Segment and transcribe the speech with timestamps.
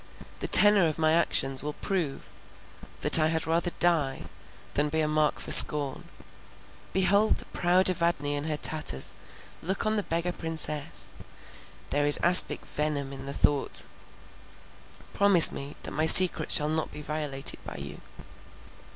[0.39, 2.31] The tenor of my actions will prove
[3.01, 4.23] that I had rather die,
[4.73, 9.13] than be a mark for scorn—behold the proud Evadne in her tatters!
[9.61, 11.17] look on the beggar princess!
[11.91, 17.63] There is aspic venom in the thought—promise me that my secret shall not be violated
[17.63, 18.01] by you."